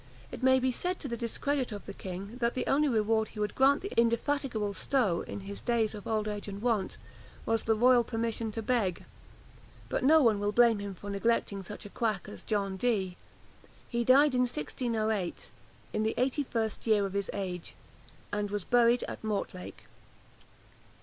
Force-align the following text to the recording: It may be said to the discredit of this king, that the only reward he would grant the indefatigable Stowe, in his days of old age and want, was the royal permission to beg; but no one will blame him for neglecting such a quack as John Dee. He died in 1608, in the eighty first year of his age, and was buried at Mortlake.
It 0.31 0.41
may 0.41 0.57
be 0.57 0.71
said 0.71 0.99
to 1.01 1.07
the 1.07 1.15
discredit 1.15 1.71
of 1.71 1.85
this 1.85 1.95
king, 1.95 2.37
that 2.37 2.55
the 2.55 2.65
only 2.65 2.87
reward 2.89 3.27
he 3.27 3.39
would 3.39 3.53
grant 3.53 3.81
the 3.83 3.93
indefatigable 3.95 4.73
Stowe, 4.73 5.21
in 5.21 5.41
his 5.41 5.61
days 5.61 5.93
of 5.93 6.07
old 6.07 6.27
age 6.27 6.47
and 6.47 6.59
want, 6.59 6.97
was 7.45 7.61
the 7.65 7.75
royal 7.75 8.03
permission 8.03 8.51
to 8.53 8.63
beg; 8.63 9.05
but 9.89 10.03
no 10.03 10.19
one 10.23 10.39
will 10.39 10.51
blame 10.53 10.79
him 10.79 10.95
for 10.95 11.11
neglecting 11.11 11.61
such 11.61 11.85
a 11.85 11.89
quack 11.91 12.27
as 12.27 12.43
John 12.43 12.77
Dee. 12.77 13.15
He 13.89 14.03
died 14.03 14.33
in 14.33 14.41
1608, 14.49 15.51
in 15.93 16.01
the 16.01 16.15
eighty 16.17 16.45
first 16.45 16.87
year 16.87 17.05
of 17.05 17.13
his 17.13 17.29
age, 17.31 17.75
and 18.31 18.49
was 18.49 18.63
buried 18.63 19.03
at 19.03 19.23
Mortlake. 19.23 19.83